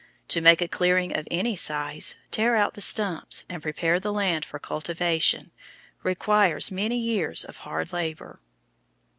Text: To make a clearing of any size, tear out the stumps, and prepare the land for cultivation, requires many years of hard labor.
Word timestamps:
To 0.29 0.41
make 0.41 0.63
a 0.63 0.67
clearing 0.67 1.15
of 1.15 1.27
any 1.29 1.55
size, 1.55 2.15
tear 2.31 2.55
out 2.55 2.73
the 2.73 2.81
stumps, 2.81 3.45
and 3.47 3.61
prepare 3.61 3.99
the 3.99 4.11
land 4.11 4.43
for 4.43 4.57
cultivation, 4.57 5.51
requires 6.01 6.71
many 6.71 6.97
years 6.97 7.45
of 7.45 7.57
hard 7.57 7.93
labor. 7.93 8.39